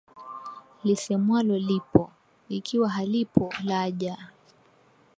Lisemwalo 0.83 1.57
lipo, 1.57 2.11
ikiwa 2.49 2.89
halipo 2.89 3.53
laja 3.63 4.17